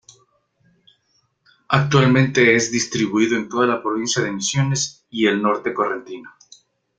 Actualmente, 1.69 2.55
es 2.55 2.71
distribuido 2.71 3.37
en 3.37 3.47
toda 3.47 3.67
la 3.67 3.83
provincia 3.83 4.23
de 4.23 4.31
Misiones 4.31 5.05
y 5.11 5.27
el 5.27 5.39
norte 5.39 5.75
correntino. 5.75 6.31